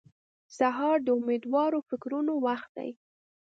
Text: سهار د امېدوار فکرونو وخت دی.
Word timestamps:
سهار 0.57 0.97
د 1.03 1.07
امېدوار 1.19 1.71
فکرونو 1.89 2.33
وخت 2.45 2.69
دی. 2.77 2.89